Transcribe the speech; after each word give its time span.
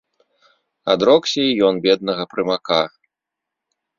Адрокся 0.93 1.41
і 1.49 1.59
ён 1.69 1.75
беднага 1.85 2.23
прымака. 2.33 2.79